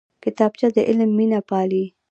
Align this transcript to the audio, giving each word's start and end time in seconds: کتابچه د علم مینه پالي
کتابچه 0.23 0.67
د 0.75 0.77
علم 0.89 1.11
مینه 1.17 1.39
پالي 1.49 1.85